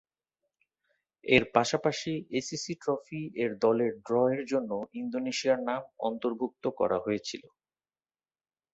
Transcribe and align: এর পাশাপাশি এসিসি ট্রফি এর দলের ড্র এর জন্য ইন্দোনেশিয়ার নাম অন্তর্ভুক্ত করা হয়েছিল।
এর 1.25 1.43
পাশাপাশি 1.55 2.13
এসিসি 2.39 2.73
ট্রফি 2.81 3.21
এর 3.43 3.51
দলের 3.63 3.91
ড্র 4.05 4.15
এর 4.33 4.43
জন্য 4.51 4.71
ইন্দোনেশিয়ার 5.01 5.59
নাম 5.69 5.81
অন্তর্ভুক্ত 6.07 6.63
করা 6.79 6.97
হয়েছিল। 7.05 7.43